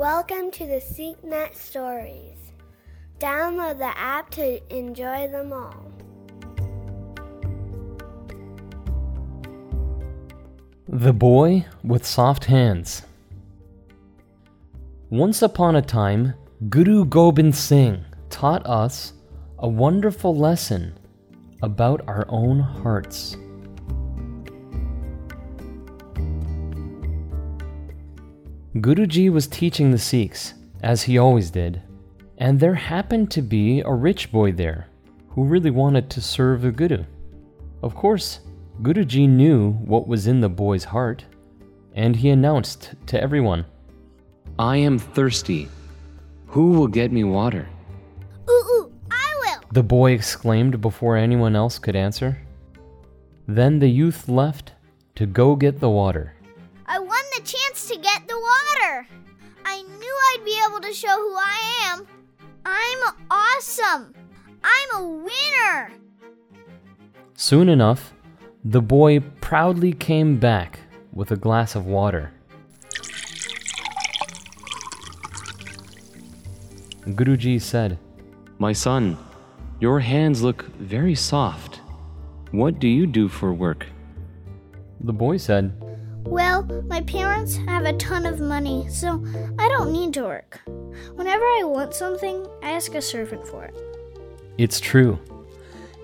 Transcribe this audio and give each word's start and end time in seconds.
Welcome 0.00 0.50
to 0.52 0.64
the 0.64 0.80
SikhNet 0.80 1.54
Stories. 1.54 2.38
Download 3.18 3.76
the 3.76 3.92
app 3.98 4.30
to 4.30 4.74
enjoy 4.74 5.28
them 5.28 5.52
all. 5.52 5.92
The 10.88 11.12
Boy 11.12 11.66
with 11.84 12.06
Soft 12.06 12.46
Hands. 12.46 13.02
Once 15.10 15.42
upon 15.42 15.76
a 15.76 15.82
time, 15.82 16.32
Guru 16.70 17.04
Gobind 17.04 17.54
Singh 17.54 18.02
taught 18.30 18.66
us 18.66 19.12
a 19.58 19.68
wonderful 19.68 20.34
lesson 20.34 20.98
about 21.62 22.00
our 22.08 22.24
own 22.30 22.60
hearts. 22.60 23.36
Guruji 28.80 29.30
was 29.30 29.46
teaching 29.46 29.90
the 29.90 29.98
Sikhs, 29.98 30.54
as 30.82 31.02
he 31.02 31.18
always 31.18 31.50
did, 31.50 31.82
and 32.38 32.58
there 32.58 32.74
happened 32.74 33.30
to 33.32 33.42
be 33.42 33.80
a 33.80 33.92
rich 33.92 34.32
boy 34.32 34.52
there 34.52 34.86
who 35.28 35.44
really 35.44 35.70
wanted 35.70 36.08
to 36.08 36.22
serve 36.22 36.62
the 36.62 36.70
Guru. 36.70 37.04
Of 37.82 37.94
course, 37.94 38.40
Guruji 38.80 39.28
knew 39.28 39.72
what 39.72 40.08
was 40.08 40.26
in 40.26 40.40
the 40.40 40.48
boy's 40.48 40.84
heart, 40.84 41.26
and 41.94 42.16
he 42.16 42.30
announced 42.30 42.94
to 43.08 43.20
everyone, 43.20 43.66
I 44.58 44.78
am 44.78 44.98
thirsty. 44.98 45.68
Who 46.46 46.72
will 46.72 46.88
get 46.88 47.12
me 47.12 47.24
water? 47.24 47.68
Ooh, 48.48 48.52
ooh, 48.52 48.92
I 49.10 49.34
will! 49.40 49.60
The 49.72 49.82
boy 49.82 50.12
exclaimed 50.12 50.80
before 50.80 51.16
anyone 51.16 51.54
else 51.54 51.78
could 51.78 51.96
answer. 51.96 52.38
Then 53.46 53.78
the 53.78 53.90
youth 53.90 54.26
left 54.28 54.72
to 55.16 55.26
go 55.26 55.54
get 55.54 55.80
the 55.80 55.90
water. 55.90 56.34
I 56.86 56.98
won 56.98 57.24
the 57.36 57.42
chance 57.42 57.88
to 57.88 57.98
get 57.98 58.26
I'd 60.20 60.44
be 60.44 60.56
able 60.68 60.80
to 60.80 60.92
show 60.92 61.08
who 61.08 61.34
I 61.36 61.58
am. 61.92 62.06
I'm 62.64 63.14
awesome! 63.30 64.14
I'm 64.62 65.02
a 65.02 65.08
winner! 65.08 65.92
Soon 67.34 67.68
enough, 67.68 68.12
the 68.64 68.82
boy 68.82 69.20
proudly 69.40 69.92
came 69.92 70.38
back 70.38 70.80
with 71.12 71.30
a 71.30 71.36
glass 71.36 71.74
of 71.74 71.86
water. 71.86 72.32
Guruji 77.06 77.60
said, 77.60 77.98
My 78.58 78.72
son, 78.72 79.16
your 79.80 80.00
hands 80.00 80.42
look 80.42 80.64
very 80.76 81.14
soft. 81.14 81.80
What 82.50 82.78
do 82.78 82.88
you 82.88 83.06
do 83.06 83.28
for 83.28 83.52
work? 83.52 83.86
The 85.00 85.14
boy 85.14 85.38
said, 85.38 85.72
Well, 86.24 86.62
my 86.86 87.00
parents 87.02 87.56
have 87.56 87.84
a 87.84 87.96
ton 87.96 88.26
of 88.26 88.40
money, 88.40 88.88
so 88.88 89.24
I 89.58 89.68
don't 89.68 89.92
need 89.92 90.14
to 90.14 90.22
work. 90.22 90.60
Whenever 91.14 91.44
I 91.44 91.62
want 91.64 91.94
something, 91.94 92.46
I 92.62 92.72
ask 92.72 92.94
a 92.94 93.02
servant 93.02 93.46
for 93.46 93.64
it. 93.64 93.74
It's 94.58 94.80
true. 94.80 95.18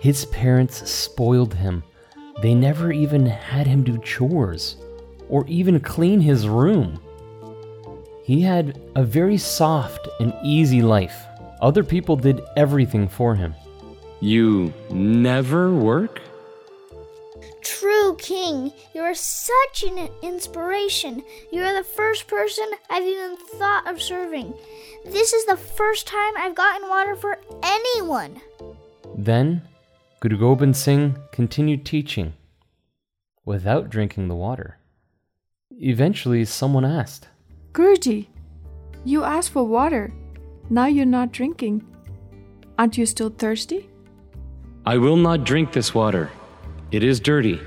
His 0.00 0.24
parents 0.26 0.90
spoiled 0.90 1.54
him. 1.54 1.82
They 2.42 2.54
never 2.54 2.92
even 2.92 3.26
had 3.26 3.66
him 3.66 3.82
do 3.82 3.98
chores 3.98 4.76
or 5.28 5.44
even 5.48 5.80
clean 5.80 6.20
his 6.20 6.48
room. 6.48 7.00
He 8.24 8.42
had 8.42 8.80
a 8.94 9.04
very 9.04 9.38
soft 9.38 10.08
and 10.20 10.34
easy 10.42 10.82
life. 10.82 11.16
Other 11.60 11.84
people 11.84 12.16
did 12.16 12.42
everything 12.56 13.08
for 13.08 13.34
him. 13.34 13.54
You 14.20 14.72
never 14.90 15.72
work? 15.72 16.20
True, 17.86 18.16
King. 18.16 18.72
You 18.96 19.02
are 19.02 19.14
such 19.14 19.84
an 19.84 20.08
inspiration. 20.20 21.22
You 21.52 21.62
are 21.62 21.72
the 21.72 21.84
first 21.84 22.26
person 22.26 22.64
I've 22.90 23.04
even 23.04 23.36
thought 23.36 23.86
of 23.86 24.02
serving. 24.02 24.54
This 25.04 25.32
is 25.32 25.46
the 25.46 25.56
first 25.56 26.04
time 26.04 26.32
I've 26.36 26.56
gotten 26.56 26.88
water 26.88 27.14
for 27.14 27.38
anyone. 27.62 28.40
Then 29.16 29.62
Guru 30.18 30.36
Gobind 30.36 30.76
Singh 30.76 31.16
continued 31.30 31.86
teaching 31.86 32.32
without 33.44 33.88
drinking 33.88 34.26
the 34.26 34.34
water. 34.34 34.78
Eventually, 35.70 36.44
someone 36.44 36.84
asked, 36.84 37.28
Guruji, 37.70 38.26
you 39.04 39.22
asked 39.22 39.52
for 39.52 39.62
water. 39.62 40.12
Now 40.68 40.86
you're 40.86 41.06
not 41.06 41.30
drinking. 41.30 41.86
Aren't 42.80 42.98
you 42.98 43.06
still 43.06 43.30
thirsty? 43.30 43.88
I 44.84 44.96
will 44.96 45.16
not 45.16 45.44
drink 45.44 45.70
this 45.70 45.94
water. 45.94 46.32
It 46.90 47.04
is 47.04 47.20
dirty. 47.20 47.60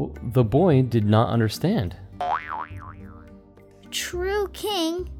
Well, 0.00 0.12
The 0.32 0.44
boy 0.44 0.82
did 0.82 1.04
not 1.04 1.28
understand. 1.28 1.96
True, 3.90 4.48
King. 4.52 5.10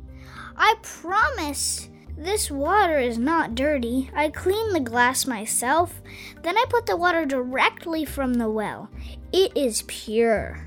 I 0.56 0.76
promise. 0.82 1.88
This 2.16 2.50
water 2.50 2.98
is 2.98 3.18
not 3.18 3.54
dirty. 3.54 4.10
I 4.14 4.28
clean 4.28 4.72
the 4.72 4.80
glass 4.80 5.26
myself. 5.26 6.02
Then 6.42 6.56
I 6.56 6.64
put 6.68 6.86
the 6.86 6.96
water 6.96 7.24
directly 7.24 8.04
from 8.04 8.34
the 8.34 8.50
well. 8.50 8.90
It 9.32 9.56
is 9.56 9.84
pure. 9.86 10.66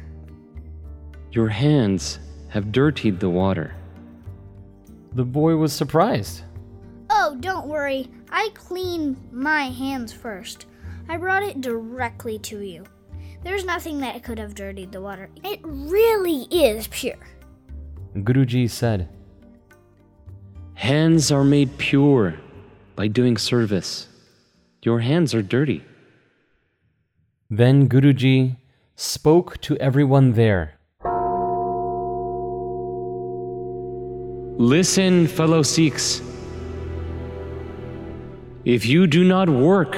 Your 1.31 1.50
hands 1.50 2.19
have 2.50 2.72
dirtied 2.72 3.19
the 3.19 3.30
water. 3.30 3.75
The 5.13 5.25
boy 5.25 5.56
was 5.56 5.74
surprised. 5.74 6.44
Oh, 7.09 7.38
don't 7.40 7.68
worry. 7.68 8.09
I 8.31 8.50
clean 8.56 9.18
my 9.31 9.66
hands 9.66 10.12
first. 10.12 10.66
I 11.07 11.18
brought 11.18 11.44
it 11.44 11.62
directly 11.62 12.40
to 12.40 12.62
you. 12.62 12.84
There's 13.44 13.66
nothing 13.66 14.00
that 14.00 14.24
could 14.24 14.40
have 14.40 14.56
dirtied 14.56 14.92
the 14.92 15.02
water. 15.02 15.30
It 15.44 15.59
really 15.64 16.44
is 16.50 16.88
pure. 16.88 17.16
Guruji 18.16 18.70
said, 18.70 19.09
Hands 20.76 21.31
are 21.31 21.44
made 21.44 21.78
pure 21.78 22.36
by 22.96 23.08
doing 23.08 23.38
service. 23.38 24.08
Your 24.84 25.00
hands 25.00 25.34
are 25.34 25.42
dirty. 25.42 25.84
Then 27.50 27.90
Guruji 27.90 28.58
spoke 28.96 29.60
to 29.62 29.78
everyone 29.78 30.34
there. 30.34 30.80
Listen, 34.58 35.28
fellow 35.28 35.64
Sikhs. 35.64 36.22
If 38.66 38.86
you 38.86 39.08
do 39.08 39.24
not 39.24 39.50
work 39.50 39.98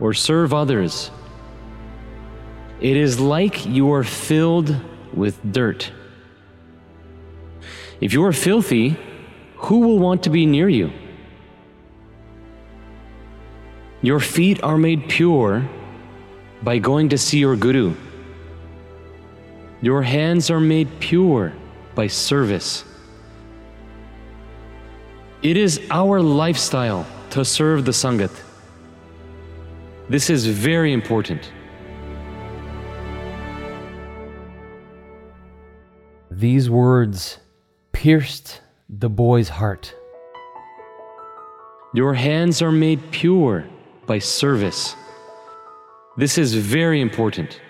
or 0.00 0.12
serve 0.12 0.52
others, 0.52 1.10
it 2.82 2.96
is 2.96 3.20
like 3.20 3.64
you 3.64 3.92
are 3.92 4.02
filled 4.02 4.76
with 5.14 5.38
dirt. 5.52 5.92
If 8.00 8.12
you 8.12 8.24
are 8.24 8.32
filthy, 8.32 8.98
who 9.54 9.78
will 9.78 10.00
want 10.00 10.24
to 10.24 10.30
be 10.30 10.46
near 10.46 10.68
you? 10.68 10.90
Your 14.00 14.18
feet 14.18 14.60
are 14.64 14.76
made 14.76 15.08
pure 15.08 15.64
by 16.64 16.78
going 16.78 17.10
to 17.10 17.18
see 17.18 17.38
your 17.38 17.54
Guru. 17.54 17.94
Your 19.80 20.02
hands 20.02 20.50
are 20.50 20.58
made 20.58 20.88
pure 20.98 21.52
by 21.94 22.08
service. 22.08 22.84
It 25.40 25.56
is 25.56 25.80
our 25.92 26.20
lifestyle 26.20 27.06
to 27.30 27.44
serve 27.44 27.84
the 27.84 27.92
Sangat. 27.92 28.32
This 30.08 30.28
is 30.30 30.48
very 30.48 30.92
important. 30.92 31.52
These 36.42 36.68
words 36.68 37.38
pierced 37.92 38.62
the 38.88 39.08
boy's 39.08 39.48
heart. 39.48 39.94
Your 41.94 42.14
hands 42.14 42.60
are 42.60 42.72
made 42.72 43.12
pure 43.12 43.68
by 44.06 44.18
service. 44.18 44.96
This 46.16 46.38
is 46.38 46.54
very 46.54 47.00
important. 47.00 47.60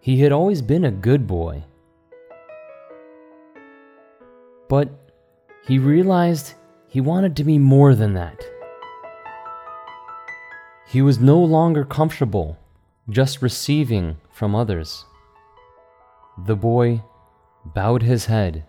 He 0.00 0.22
had 0.22 0.32
always 0.32 0.60
been 0.60 0.84
a 0.84 0.90
good 0.90 1.28
boy. 1.28 1.62
But 4.68 4.88
he 5.68 5.78
realized 5.78 6.54
he 6.88 7.00
wanted 7.00 7.36
to 7.36 7.44
be 7.44 7.58
more 7.58 7.94
than 7.94 8.14
that. 8.14 8.44
He 10.88 11.00
was 11.00 11.20
no 11.20 11.38
longer 11.38 11.84
comfortable 11.84 12.58
just 13.08 13.40
receiving 13.40 14.16
from 14.32 14.56
others. 14.56 15.04
The 16.44 16.56
boy 16.56 17.04
bowed 17.74 18.02
his 18.02 18.26
head 18.26 18.64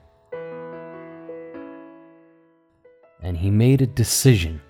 and 3.22 3.38
he 3.38 3.52
made 3.52 3.82
a 3.82 3.88
decision. 3.88 4.62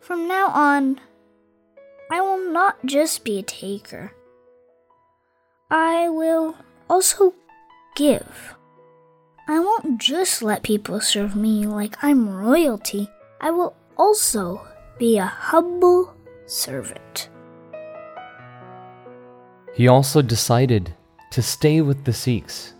From 0.00 0.28
now 0.28 0.48
on, 0.48 1.00
I 2.10 2.20
will 2.20 2.52
not 2.52 2.84
just 2.84 3.24
be 3.24 3.38
a 3.38 3.42
taker. 3.42 4.12
I 5.70 6.08
will 6.10 6.56
also 6.90 7.32
give. 7.96 8.54
I 9.48 9.58
won't 9.58 9.98
just 9.98 10.42
let 10.42 10.62
people 10.62 11.00
serve 11.00 11.34
me 11.34 11.66
like 11.66 11.96
I'm 12.02 12.28
royalty. 12.28 13.08
I 13.40 13.50
will 13.50 13.74
also 13.96 14.66
be 14.98 15.16
a 15.16 15.24
humble 15.24 16.14
servant. 16.46 17.30
He 19.74 19.88
also 19.88 20.22
decided 20.22 20.94
to 21.34 21.42
stay 21.42 21.80
with 21.80 22.04
the 22.04 22.12
Sikhs. 22.12 22.74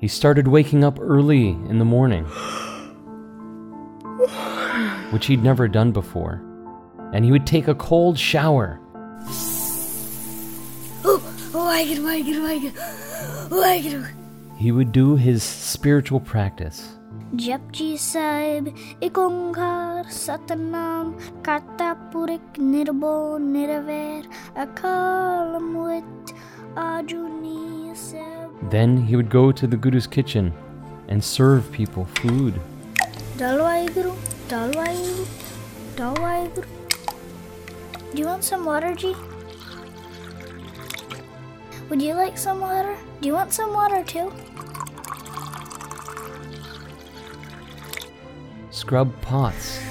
He 0.00 0.06
started 0.06 0.46
waking 0.46 0.84
up 0.84 0.98
early 1.00 1.48
in 1.48 1.78
the 1.78 1.84
morning, 1.86 2.24
which 5.10 5.24
he'd 5.26 5.42
never 5.42 5.66
done 5.66 5.90
before, 5.90 6.42
and 7.14 7.24
he 7.24 7.32
would 7.32 7.46
take 7.46 7.66
a 7.66 7.74
cold 7.74 8.18
shower. 8.18 8.78
He 14.58 14.70
would 14.70 14.92
do 14.92 15.16
his 15.16 15.42
spiritual 15.42 16.20
practice. 16.20 16.98
Japji 17.34 17.98
Sahib, 17.98 18.76
Ik 19.00 19.14
Onkar, 19.14 20.04
Satnam, 20.06 21.16
Karta 21.42 21.96
Purik, 22.12 22.58
Nirbo, 22.58 23.38
Niraver, 23.40 24.26
Akal 24.54 25.56
Amrit, 25.56 26.04
Ajuni 26.12 26.26
Seb. 26.26 26.57
Then 28.70 28.98
he 28.98 29.16
would 29.16 29.30
go 29.30 29.50
to 29.50 29.66
the 29.66 29.76
Guru's 29.76 30.06
kitchen 30.06 30.52
and 31.08 31.22
serve 31.24 31.72
people 31.72 32.04
food. 32.04 32.60
Do 38.14 38.20
you 38.20 38.26
want 38.26 38.44
some 38.44 38.64
water, 38.64 38.94
G? 38.94 39.14
Would 41.88 42.02
you 42.02 42.14
like 42.14 42.36
some 42.36 42.60
water? 42.60 42.96
Do 43.20 43.28
you 43.28 43.34
want 43.34 43.52
some 43.52 43.72
water 43.72 44.04
too? 44.04 44.32
Scrub 48.70 49.18
pots. 49.22 49.87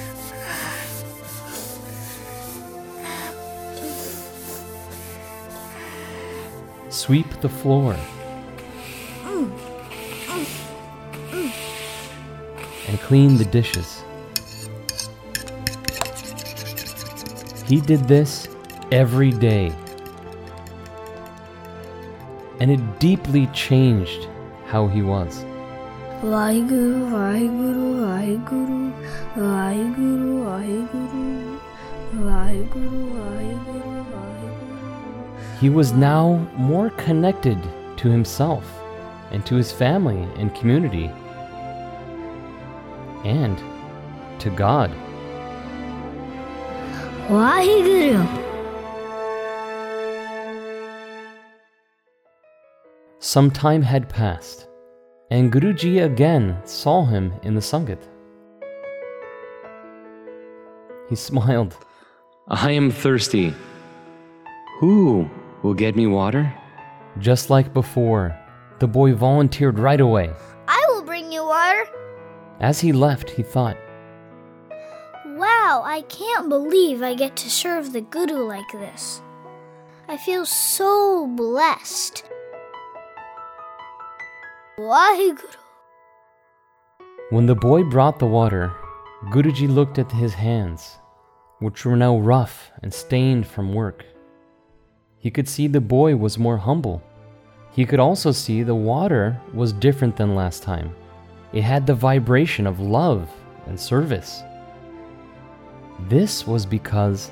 Sweep 6.97 7.29
the 7.41 7.47
floor. 7.47 7.95
And 12.87 12.99
clean 13.01 13.37
the 13.37 13.45
dishes. 13.45 14.01
He 17.67 17.81
did 17.81 18.07
this 18.07 18.47
every 18.91 19.29
day. 19.29 19.71
And 22.59 22.71
it 22.71 22.99
deeply 22.99 23.45
changed 23.53 24.27
how 24.65 24.87
he 24.87 25.03
was. 25.03 25.45
Waheguru, 26.23 27.11
Waheguru, 27.13 28.01
Waheguru, 28.01 28.91
Waheguru, 29.35 31.59
Waheguru, 32.25 33.01
Waheguru. 33.13 33.86
He 35.59 35.69
was 35.69 35.91
now 35.91 36.47
more 36.55 36.91
connected 36.91 37.57
to 37.97 38.09
himself 38.09 38.63
and 39.31 39.43
to 39.47 39.55
his 39.55 39.71
family 39.71 40.21
and 40.35 40.53
community 40.53 41.11
and 43.25 43.57
to 44.39 44.49
God. 44.51 44.91
Waheguru. 47.27 48.45
Some 53.19 53.49
time 53.49 53.81
had 53.81 54.07
passed, 54.07 54.67
and 55.31 55.51
Guruji 55.51 56.05
again 56.05 56.61
saw 56.65 57.03
him 57.03 57.33
in 57.41 57.55
the 57.55 57.61
Sangat. 57.61 58.01
He 61.09 61.15
smiled. 61.15 61.75
I 62.47 62.71
am 62.71 62.91
thirsty. 62.91 63.53
Who 64.79 65.29
will 65.63 65.73
get 65.73 65.95
me 65.95 66.07
water? 66.07 66.53
Just 67.19 67.49
like 67.49 67.73
before, 67.73 68.37
the 68.79 68.87
boy 68.87 69.13
volunteered 69.13 69.79
right 69.79 69.99
away. 69.99 70.31
I 70.67 70.85
will 70.89 71.03
bring 71.03 71.31
you 71.31 71.43
water. 71.43 71.85
As 72.59 72.79
he 72.79 72.91
left, 72.91 73.29
he 73.29 73.43
thought, 73.43 73.77
Wow, 75.25 75.83
I 75.85 76.03
can't 76.09 76.49
believe 76.49 77.01
I 77.01 77.13
get 77.13 77.35
to 77.37 77.49
serve 77.49 77.93
the 77.93 78.01
Guru 78.01 78.47
like 78.47 78.71
this. 78.71 79.21
I 80.07 80.17
feel 80.17 80.45
so 80.45 81.27
blessed. 81.27 82.23
Waheguru. 84.79 85.55
When 87.29 87.45
the 87.45 87.55
boy 87.55 87.83
brought 87.83 88.19
the 88.19 88.25
water, 88.25 88.73
Guruji 89.25 89.67
looked 89.67 89.99
at 89.99 90.11
his 90.11 90.33
hands, 90.33 90.97
which 91.59 91.83
were 91.83 91.97
now 91.97 92.17
rough 92.17 92.71
and 92.81 92.93
stained 92.93 93.47
from 93.47 93.73
work. 93.73 94.05
He 95.19 95.31
could 95.31 95.47
see 95.49 95.67
the 95.67 95.81
boy 95.81 96.15
was 96.15 96.37
more 96.37 96.57
humble. 96.57 97.01
He 97.71 97.85
could 97.85 97.99
also 97.99 98.31
see 98.31 98.63
the 98.63 98.75
water 98.75 99.39
was 99.53 99.73
different 99.73 100.15
than 100.15 100.35
last 100.35 100.63
time. 100.63 100.95
It 101.53 101.61
had 101.63 101.85
the 101.85 101.93
vibration 101.93 102.67
of 102.67 102.79
love 102.79 103.29
and 103.67 103.79
service. 103.79 104.41
This 106.09 106.45
was 106.45 106.65
because 106.65 107.31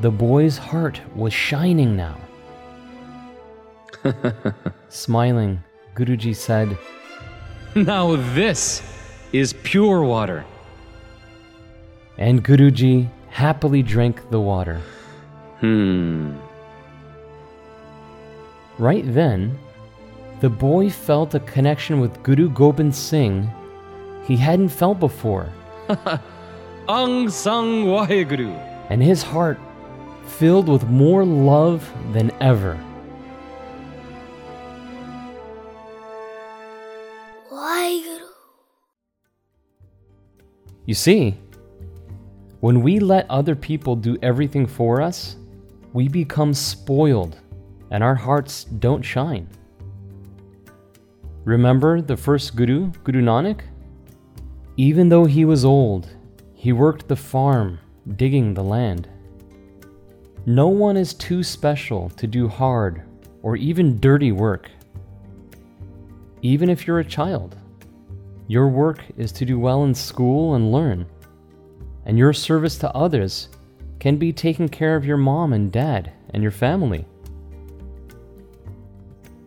the 0.00 0.10
boy's 0.10 0.58
heart 0.58 1.00
was 1.14 1.32
shining 1.32 1.96
now. 1.96 2.16
Smiling, 4.88 5.62
Guruji 5.94 6.34
said, 6.36 6.76
Now 7.74 8.16
this 8.34 8.82
is 9.32 9.52
pure 9.64 10.02
water. 10.02 10.44
and 12.18 12.44
Guruji 12.44 13.08
happily 13.30 13.82
drank 13.82 14.30
the 14.30 14.40
water. 14.40 14.80
Hmm. 15.60 16.36
Right 18.78 19.04
then, 19.06 19.58
the 20.40 20.50
boy 20.50 20.90
felt 20.90 21.34
a 21.34 21.40
connection 21.40 22.00
with 22.00 22.22
Guru 22.22 22.48
Gobind 22.50 22.94
Singh 22.94 23.50
he 24.26 24.36
hadn't 24.36 24.70
felt 24.70 24.98
before, 25.00 25.50
Ang 26.88 27.28
Sang 27.28 27.84
Waheguru. 27.84 28.56
and 28.88 29.02
his 29.02 29.22
heart 29.22 29.58
filled 30.26 30.66
with 30.68 30.84
more 30.88 31.24
love 31.26 31.84
than 32.14 32.30
ever. 32.40 32.78
Waheguru. 37.52 38.28
You 40.86 40.94
see, 40.94 41.36
when 42.60 42.82
we 42.82 42.98
let 42.98 43.28
other 43.30 43.54
people 43.54 43.96
do 43.96 44.16
everything 44.22 44.66
for 44.66 45.00
us, 45.00 45.36
we 45.92 46.08
become 46.08 46.54
spoiled 46.54 47.38
and 47.90 48.02
our 48.02 48.14
hearts 48.14 48.64
don't 48.64 49.02
shine. 49.02 49.48
Remember 51.44 52.00
the 52.00 52.16
first 52.16 52.56
Guru, 52.56 52.90
Guru 53.04 53.20
Nanak? 53.20 53.60
Even 54.76 55.08
though 55.08 55.26
he 55.26 55.44
was 55.44 55.64
old, 55.64 56.08
he 56.54 56.72
worked 56.72 57.06
the 57.06 57.16
farm, 57.16 57.78
digging 58.16 58.54
the 58.54 58.64
land. 58.64 59.08
No 60.46 60.68
one 60.68 60.96
is 60.96 61.14
too 61.14 61.42
special 61.42 62.10
to 62.10 62.26
do 62.26 62.48
hard 62.48 63.02
or 63.42 63.56
even 63.56 64.00
dirty 64.00 64.32
work. 64.32 64.70
Even 66.42 66.70
if 66.70 66.86
you're 66.86 67.00
a 67.00 67.04
child. 67.04 67.56
Your 68.48 68.68
work 68.68 69.04
is 69.16 69.32
to 69.32 69.44
do 69.44 69.58
well 69.58 69.84
in 69.84 69.94
school 69.94 70.54
and 70.54 70.72
learn. 70.72 71.06
And 72.06 72.18
your 72.18 72.32
service 72.32 72.76
to 72.78 72.94
others 72.94 73.48
can 74.00 74.16
be 74.16 74.32
taking 74.32 74.68
care 74.68 74.96
of 74.96 75.04
your 75.06 75.16
mom 75.16 75.52
and 75.52 75.72
dad 75.72 76.12
and 76.30 76.42
your 76.42 76.52
family. 76.52 77.06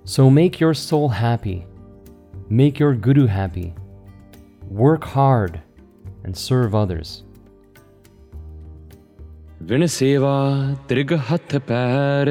So 0.07 0.29
make 0.31 0.59
your 0.61 0.75
soul 0.75 1.09
happy. 1.09 1.64
Make 2.49 2.79
your 2.79 2.95
guru 2.95 3.26
happy. 3.26 3.75
Work 4.69 5.05
hard 5.05 5.61
and 6.25 6.37
serve 6.37 6.75
others. 6.75 7.23
ਵਿਣ 9.62 9.87
ਸੇਵਾ 9.87 10.35
ਤ੍ਰਿਗ 10.88 11.12
ਹੱਥ 11.33 11.57
ਪੈਰ 11.67 12.29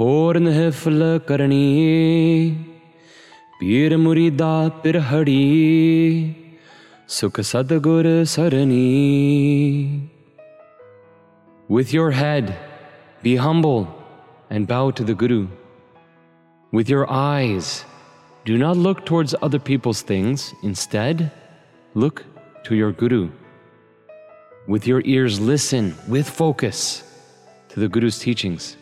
ਹੋਰ 0.00 0.38
ਨਹਿਫਲ 0.38 1.18
ਕਰਨੀ 1.26 2.56
ਪੀਰ 3.60 3.96
ਮੁਰੀਦਾ 3.96 4.68
ਪਿਰਹੜੀ 4.82 6.34
ਸੁਖ 7.08 7.40
ਸਤਗੁਰ 7.40 8.06
ਸਰਨੀ 8.24 8.80
With 11.70 11.92
your 11.94 12.10
head, 12.10 12.48
be 13.22 13.32
humble 13.36 13.84
and 14.50 14.66
bow 14.66 14.90
to 14.90 15.04
the 15.04 15.14
Guru. 15.14 15.46
With 16.75 16.89
your 16.89 17.09
eyes, 17.09 17.85
do 18.43 18.57
not 18.57 18.75
look 18.75 19.05
towards 19.05 19.33
other 19.41 19.59
people's 19.59 20.01
things. 20.01 20.53
Instead, 20.61 21.31
look 21.93 22.25
to 22.65 22.75
your 22.75 22.91
Guru. 22.91 23.31
With 24.67 24.85
your 24.85 25.01
ears, 25.05 25.39
listen 25.39 25.95
with 26.09 26.29
focus 26.29 27.01
to 27.69 27.79
the 27.79 27.87
Guru's 27.87 28.19
teachings. 28.19 28.75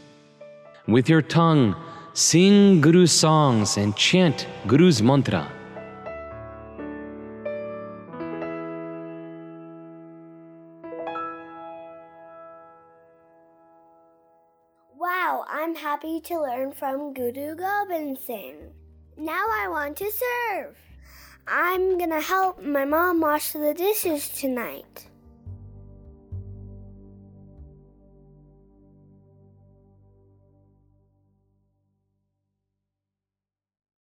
With 0.88 1.08
your 1.08 1.22
tongue, 1.22 1.76
sing 2.14 2.82
Guru's 2.82 3.12
songs 3.12 3.78
and 3.78 3.96
chant 3.96 4.48
Guru's 4.66 5.04
mantra. 5.04 5.48
Wow. 15.34 15.46
I'm 15.50 15.74
happy 15.74 16.22
to 16.25 16.42
learn 16.42 16.74
from 16.74 17.12
Guru 17.12 17.56
Gobind 17.56 18.20
Singh. 18.20 18.72
Now 19.18 19.46
I 19.50 19.68
want 19.68 19.98
to 19.98 20.12
serve. 20.12 20.78
I'm 21.48 21.98
gonna 21.98 22.22
help 22.22 22.62
my 22.62 22.86
mom 22.86 23.20
wash 23.20 23.54
the 23.54 23.74
dishes 23.74 24.30
tonight. 24.30 25.08